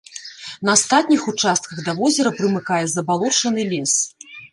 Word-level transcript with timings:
На 0.67 0.71
астатніх 0.79 1.27
участках 1.31 1.83
да 1.89 1.93
возера 1.99 2.31
прымыкае 2.39 2.79
забалочаны 2.95 3.67
лес. 3.75 3.93